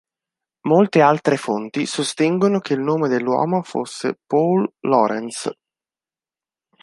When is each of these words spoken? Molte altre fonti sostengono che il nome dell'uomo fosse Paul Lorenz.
Molte 0.61 0.99
altre 1.01 1.37
fonti 1.37 1.85
sostengono 1.85 2.57
che 2.59 2.73
il 2.73 2.79
nome 2.79 3.07
dell'uomo 3.07 3.61
fosse 3.61 4.17
Paul 4.25 4.67
Lorenz. 4.79 5.47